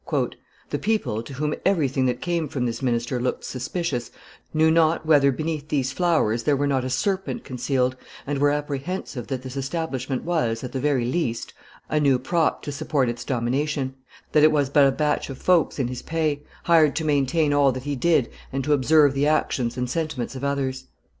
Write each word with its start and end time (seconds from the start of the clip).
"The 0.71 0.79
people, 0.79 1.21
to 1.21 1.33
whom 1.33 1.53
everything 1.63 2.07
that 2.07 2.21
came 2.23 2.47
from 2.47 2.65
this 2.65 2.81
minister 2.81 3.19
looked 3.21 3.43
suspicious, 3.43 4.09
knew 4.51 4.71
not 4.71 5.05
whether 5.05 5.31
beneath 5.31 5.67
these 5.67 5.91
flowers 5.91 6.41
there 6.41 6.57
were 6.57 6.65
not 6.65 6.83
a 6.83 6.89
serpent 6.89 7.43
concealed, 7.43 7.95
and 8.25 8.39
were 8.39 8.49
apprehensive 8.49 9.27
that 9.27 9.43
this 9.43 9.55
establishment 9.55 10.23
was, 10.23 10.63
at 10.63 10.71
the 10.71 10.79
very 10.79 11.05
least, 11.05 11.53
a 11.87 11.99
new 11.99 12.17
prop 12.17 12.63
to 12.63 12.71
support 12.71 13.09
is 13.09 13.23
domination, 13.23 13.93
that 14.31 14.41
it 14.41 14.51
was 14.51 14.71
but 14.71 14.87
a 14.87 14.91
batch 14.91 15.29
of 15.29 15.37
folks 15.37 15.77
in 15.77 15.87
his 15.87 16.01
pay, 16.01 16.41
hired 16.63 16.95
to 16.95 17.05
maintain 17.05 17.53
all 17.53 17.71
that 17.71 17.83
he 17.83 17.95
did 17.95 18.27
and 18.51 18.63
to 18.63 18.73
observe 18.73 19.13
the 19.13 19.27
actions 19.27 19.77
and 19.77 19.87
sentiments 19.87 20.35
of 20.35 20.43
others. 20.43 20.85